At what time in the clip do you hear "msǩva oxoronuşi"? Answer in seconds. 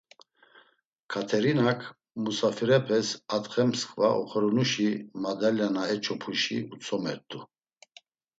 3.69-4.89